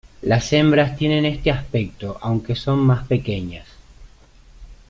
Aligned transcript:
Las 0.23 0.51
hembras 0.51 0.97
tienen 0.97 1.25
este 1.25 1.51
aspecto 1.51 2.17
aunque 2.21 2.55
son 2.55 2.79
más 2.79 3.05
pequeñas. 3.05 3.67